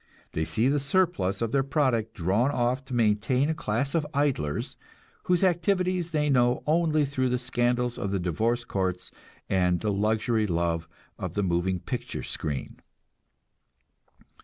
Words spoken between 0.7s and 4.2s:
surplus of their product drawn off to maintain a class of